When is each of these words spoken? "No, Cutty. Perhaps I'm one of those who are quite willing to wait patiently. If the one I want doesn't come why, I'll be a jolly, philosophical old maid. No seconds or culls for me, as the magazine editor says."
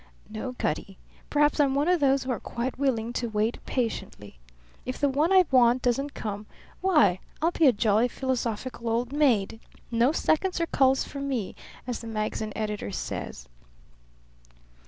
"No, 0.31 0.55
Cutty. 0.57 0.97
Perhaps 1.29 1.59
I'm 1.59 1.75
one 1.75 1.87
of 1.87 1.99
those 1.99 2.23
who 2.23 2.31
are 2.31 2.39
quite 2.39 2.79
willing 2.79 3.13
to 3.13 3.29
wait 3.29 3.63
patiently. 3.67 4.39
If 4.83 4.97
the 4.97 5.09
one 5.09 5.31
I 5.31 5.45
want 5.51 5.83
doesn't 5.83 6.15
come 6.15 6.47
why, 6.81 7.19
I'll 7.39 7.51
be 7.51 7.67
a 7.67 7.71
jolly, 7.71 8.07
philosophical 8.07 8.89
old 8.89 9.13
maid. 9.13 9.59
No 9.91 10.11
seconds 10.11 10.59
or 10.59 10.65
culls 10.65 11.03
for 11.03 11.19
me, 11.19 11.55
as 11.85 11.99
the 11.99 12.07
magazine 12.07 12.51
editor 12.55 12.89
says." 12.89 13.47